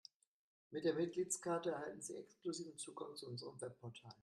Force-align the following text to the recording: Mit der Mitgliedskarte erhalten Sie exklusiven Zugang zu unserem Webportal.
Mit 0.71 0.83
der 0.83 0.95
Mitgliedskarte 0.95 1.69
erhalten 1.69 2.01
Sie 2.01 2.15
exklusiven 2.17 2.75
Zugang 2.75 3.15
zu 3.15 3.27
unserem 3.29 3.61
Webportal. 3.61 4.11